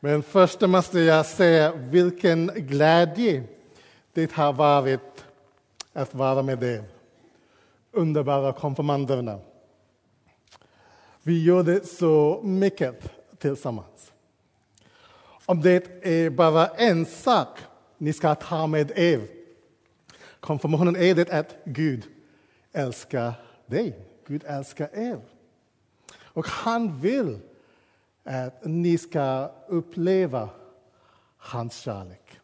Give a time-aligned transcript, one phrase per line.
[0.00, 3.42] Men först måste jag säga vilken glädje
[4.12, 5.24] det har varit
[5.92, 6.84] att vara med er,
[7.92, 9.38] underbara konfirmanderna.
[11.22, 14.12] Vi gjorde så mycket tillsammans.
[15.46, 17.58] Om det är bara en sak
[17.98, 19.40] ni ska ta med er
[20.40, 22.04] konfirmationen är det att Gud
[22.72, 23.32] älskar
[23.66, 23.98] dig.
[24.26, 25.20] Gud älskar er.
[26.22, 27.38] Och han vill
[28.24, 30.48] att ni ska uppleva
[31.36, 32.40] hans kärlek.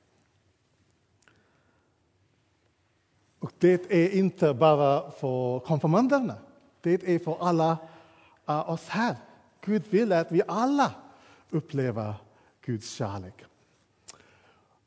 [3.38, 6.34] Och det är inte bara för konfirmanderna,
[6.80, 7.78] det är för alla
[8.46, 9.16] eh, oss här.
[9.60, 10.92] Gud vill att vi alla
[11.50, 12.14] upplever
[12.64, 13.44] Guds kärlek.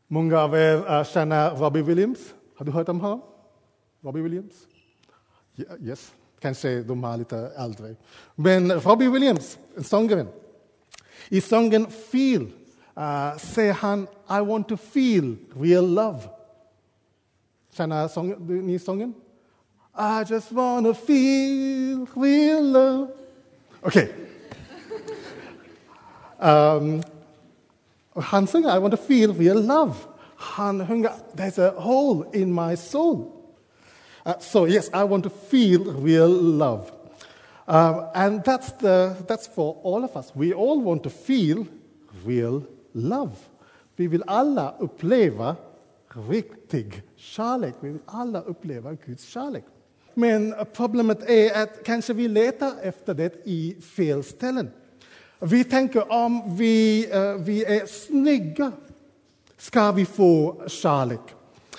[0.08, 2.34] Många av er eh, känner Robbie Williams.
[2.56, 3.22] Har du hört om honom?
[4.02, 4.68] Robbie Williams?
[5.80, 7.96] Yes, kanske de är lite äldre.
[8.36, 9.84] Men Robbie Williams, sångaren.
[9.84, 10.28] sångare.
[11.38, 12.50] Sången Feel
[12.98, 16.20] uh, säger han I want to feel real love.
[17.72, 19.14] Känner sång, ni sången?
[19.98, 23.08] I just wanna feel real love.
[23.82, 24.08] Okay.
[26.40, 27.04] Um,
[28.16, 29.96] han sjunger I want to feel real love.
[30.36, 33.32] Han sjunger There's a hole in my soul.
[34.26, 36.92] Uh, so yes, I want to feel real love.
[37.70, 40.32] Um, and that's, the, that's for all of us.
[40.36, 41.68] We all want to feel
[42.26, 43.32] real love.
[43.96, 45.56] Vi vill alla uppleva
[46.30, 47.76] riktig kärlek.
[47.80, 49.64] Vi vill alla uppleva Guds kärlek.
[50.14, 54.72] Men problemet är att kanske vi letar efter det i fel ställen.
[55.40, 58.72] Vi tänker om vi, uh, vi är snygga
[59.58, 61.36] ska vi få kärlek.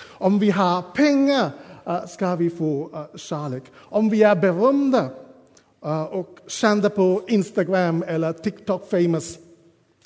[0.07, 1.51] Om vi har pengar
[1.87, 3.63] uh, ska vi få uh, kärlek.
[3.75, 5.09] Om vi är berömda
[5.85, 9.37] Eh, och kända på Instagram eller TikTok famous,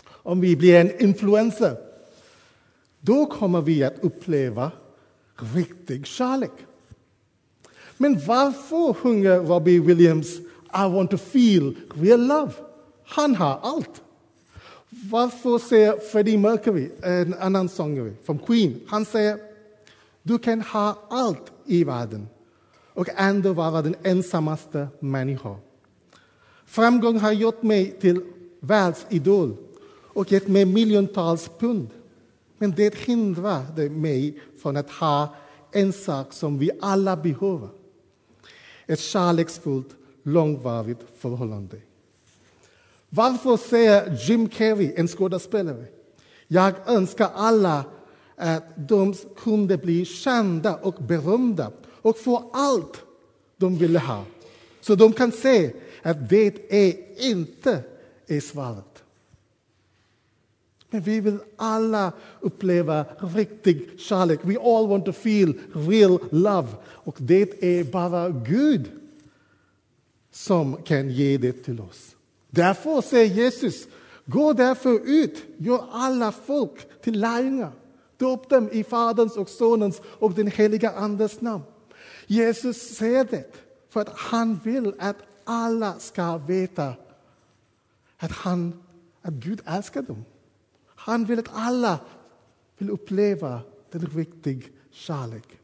[0.10, 1.78] om vi blir en influencer,
[3.00, 4.72] då kommer vi att uppleva
[5.56, 6.52] riktig kärlek.
[7.98, 10.40] Men varför sjunger Robbie Williams
[10.74, 12.52] I want to feel real love?
[13.06, 14.02] Han har allt.
[14.90, 19.38] Varför säger Freddie Mercury, en annan sångare från Queen, han säger
[20.24, 22.28] du kan ha allt i världen
[22.94, 25.58] och ändå vara den ensammaste människan.
[26.66, 28.22] Framgång har gjort mig till
[28.60, 29.56] världsidol
[30.14, 31.90] och gett mig miljontals pund.
[32.58, 35.36] Men det hindrade mig från att ha
[35.72, 37.70] en sak som vi alla behöver.
[38.88, 39.90] Ett kärleksfullt,
[40.24, 41.78] långvarigt förhållande.
[43.10, 45.86] Varför säger Jim Carrey, en skådespelare,
[46.48, 47.84] jag önskar alla
[48.36, 51.72] att de kunde bli kända och berömda
[52.02, 53.04] och få allt
[53.58, 54.24] de ville ha.
[54.86, 56.94] Så de kan se att det är
[57.30, 57.84] inte
[58.28, 59.04] är svaret.
[60.90, 64.40] Men vi vill alla uppleva riktig kärlek.
[64.44, 66.68] We all want to feel real love.
[66.86, 68.92] Och det är bara Gud
[70.32, 72.16] som kan ge det till oss.
[72.50, 73.88] Därför säger Jesus,
[74.26, 77.72] gå därför ut, gör alla folk till lärjungar.
[78.18, 81.64] Döp dem i Faderns och Sonens och den heliga Andes namn.
[82.28, 83.65] Jesus säger det
[83.96, 86.94] för att han vill att alla ska veta
[88.18, 88.84] att, han,
[89.22, 90.26] att Gud älskar dem.
[90.86, 92.00] Han vill att alla
[92.78, 93.62] vill uppleva
[93.92, 94.62] den riktiga
[94.92, 95.60] kärlek.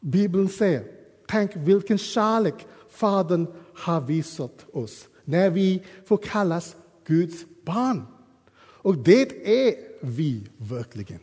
[0.00, 0.84] Bibeln säger,
[1.28, 8.06] tänk vilken kärlek Fadern har visat oss när vi får kallas Guds barn.
[8.58, 11.20] Och det är vi verkligen.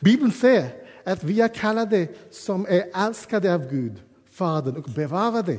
[0.00, 0.70] Bibeln säger
[1.04, 4.02] att vi är kallade som är älskade av Gud,
[4.34, 5.58] Fadern och bevarade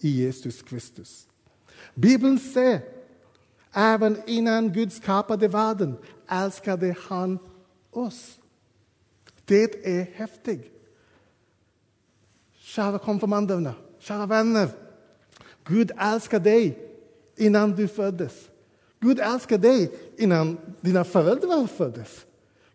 [0.00, 1.26] i Jesus Kristus.
[1.94, 2.80] Bibeln säger
[3.72, 5.96] även innan Gud skapade världen
[6.28, 7.38] älskade han
[7.90, 8.38] oss.
[9.44, 10.72] Det är häftigt.
[12.58, 14.68] Kära konfirmanderna, kära vänner.
[15.64, 16.78] Gud älskar dig
[17.36, 18.32] innan du föddes.
[19.00, 22.26] Gud älskar dig innan dina föräldrar föddes.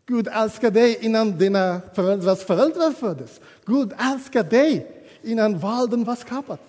[0.06, 3.42] Gud älskar dig innan dina föräldrars föräldrar föddes.
[3.66, 6.60] Gud älskar dig innan världen var skapad.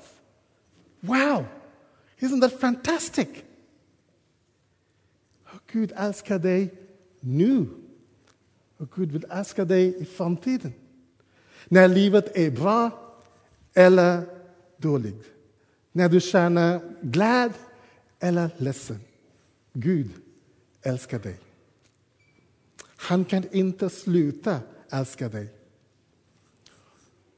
[1.01, 1.45] Wow!
[2.19, 3.29] Isn't that fantastic?
[5.73, 6.75] Gud älskar dig
[7.21, 7.67] nu.
[8.77, 10.73] Och Gud vill älska dig i framtiden.
[11.69, 12.91] När livet är bra
[13.75, 14.23] eller
[14.77, 15.25] dåligt.
[15.93, 17.59] När du känner glädje
[18.21, 19.01] eller ledsen.
[19.73, 20.11] Gud
[20.83, 21.39] älskar dig.
[22.97, 24.61] Han kan inte sluta
[24.91, 25.49] älska dig.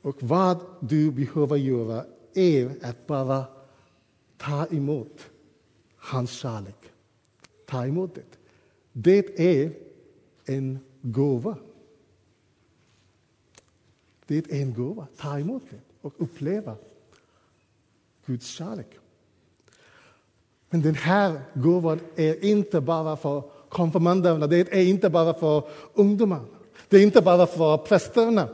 [0.04, 2.04] Och vad du behöver göra
[2.34, 3.44] är att bara
[4.36, 5.30] ta emot
[5.96, 6.76] hans kärlek.
[7.66, 8.38] Ta emot det.
[8.92, 9.72] Det är
[10.44, 11.56] en gåva.
[14.26, 15.06] Det är en gåva.
[15.16, 16.76] Ta emot det och uppleva
[18.26, 18.98] Guds kärlek.
[20.70, 26.46] Men den här gåvan är inte bara för konfirmanderna, det är inte bara för ungdomarna,
[26.88, 28.48] Det är inte bara för prästerna.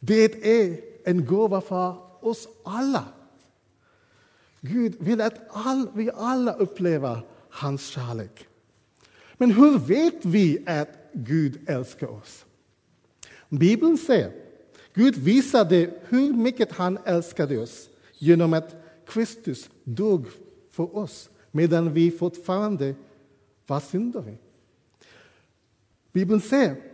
[0.00, 3.04] Det är en gåva för oss alla.
[4.60, 7.20] Gud vill att all, vi alla upplever
[7.50, 8.46] hans kärlek.
[9.36, 12.44] Men hur vet vi att Gud älskar oss?
[13.48, 14.32] Bibeln säger
[14.94, 17.88] Gud visade hur mycket han älskade oss
[18.18, 18.76] genom att
[19.06, 20.26] Kristus dog
[20.70, 22.94] för oss medan vi fortfarande
[23.66, 24.36] var syndare.
[26.12, 26.89] Bibeln säger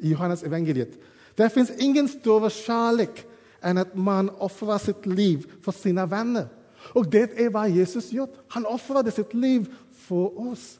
[0.00, 0.98] i Johannes evangeliet
[1.38, 3.26] det finns ingen större kärlek
[3.60, 6.46] än att man offrar sitt liv för sina vänner.
[6.92, 8.34] Och det är vad Jesus gjort.
[8.48, 10.78] Han offrade sitt liv för oss.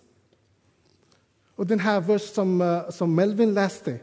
[1.54, 3.98] Och den här versen som, eh, som Melvin läste.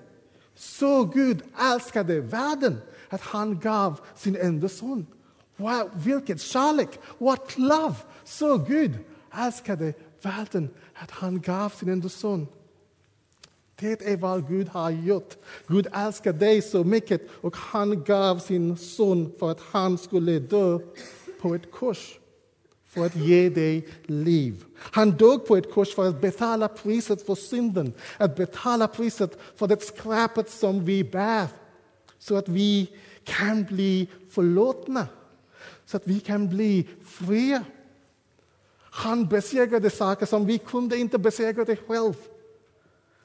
[0.55, 2.77] Så Gud älskade världen
[3.09, 5.07] att han gav sin enda son.
[5.57, 6.99] Wow, vilket kärlek!
[7.17, 7.95] What love!
[8.23, 8.91] Så Gud
[9.37, 12.47] älskade världen att han gav sin enda son.
[13.79, 15.37] Det är vad Gud har gjort.
[15.67, 20.79] Gud älskar dig så mycket och han gav sin son för att han skulle dö
[21.41, 22.19] på ett kors
[22.87, 24.65] för att ge dig liv.
[24.77, 29.67] Han dog på ett kors för att betala priset för synden, att betala priset för
[29.67, 31.47] det skräpet som vi bär,
[32.19, 32.89] så att vi
[33.23, 35.07] kan bli förlåtna,
[35.85, 37.63] så att vi kan bli fria.
[38.79, 42.13] Han besegrade saker som vi kunde inte besegra själva.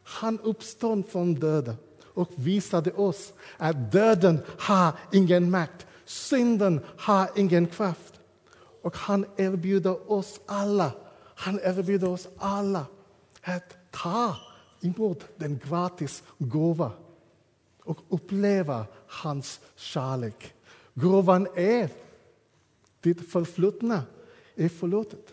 [0.02, 1.76] Han uppstod från döden
[2.14, 8.20] och visade oss att döden har ingen makt, synden har ingen kraft.
[8.82, 10.92] Och han erbjuder oss alla,
[11.34, 12.86] han erbjuder oss alla
[13.42, 14.36] att ta
[14.80, 16.92] emot den gratis gåva
[17.84, 20.54] och uppleva hans kärlek.
[20.94, 21.88] Gåvan är
[23.00, 24.02] ditt förflutna
[24.54, 25.32] är förlåtet.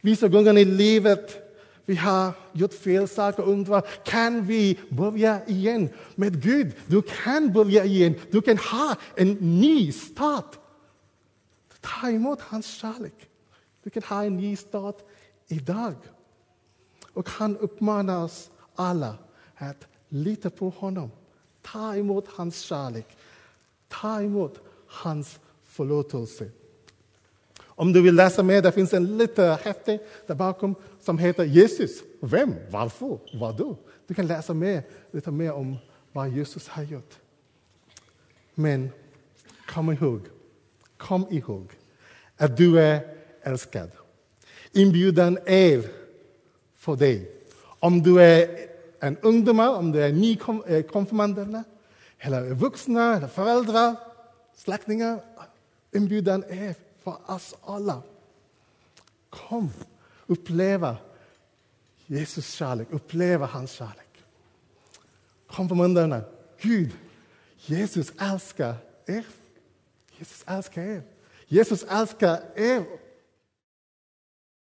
[0.00, 1.43] Vissa gånger i livet
[1.86, 5.88] vi har gjort fel saker och undrar, kan vi börja igen?
[6.14, 8.14] Med Gud, du kan börja igen.
[8.30, 10.58] Du kan ha en ny start.
[11.80, 13.30] Ta emot hans kärlek.
[13.82, 14.98] Du kan ha en ny start
[15.48, 15.94] idag.
[17.12, 19.16] Och han uppmanar oss alla
[19.56, 21.10] att lita på honom.
[21.62, 23.16] Ta emot hans kärlek.
[23.88, 26.50] Ta emot hans förlåtelse.
[27.76, 32.02] Om du vill läsa mer, det finns en liten häfte där bakom som heter Jesus.
[32.20, 32.54] Vem?
[32.70, 33.18] Varför?
[33.32, 33.76] Vadå?
[34.06, 35.76] Du kan läsa mer, lite mer om
[36.12, 37.14] vad Jesus har gjort.
[38.54, 38.90] Men
[39.66, 40.20] kom ihåg,
[40.96, 41.72] kom ihåg
[42.36, 43.00] att du är
[43.42, 43.90] älskad.
[44.72, 45.84] Inbjudan är
[46.76, 47.30] för dig.
[47.78, 48.48] Om du är
[49.00, 51.58] en ungdom, om du är nykonfirmanderna,
[52.18, 53.96] eh, eller vuxna, eller föräldrar,
[54.56, 55.20] släktingar.
[55.92, 56.74] Inbjudan är
[57.04, 58.02] för oss alla.
[59.30, 59.70] Kom,
[60.26, 60.96] uppleva
[62.06, 64.24] Jesus kärlek, uppleva hans kärlek.
[65.46, 66.22] Konfirmanderna,
[66.60, 66.92] Gud,
[67.56, 69.24] Jesus älskar er.
[70.18, 71.02] Jesus älskar er.
[71.48, 72.84] Jesus älskar er